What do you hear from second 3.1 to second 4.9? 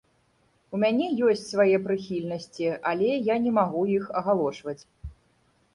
я не магу іх агалошваць.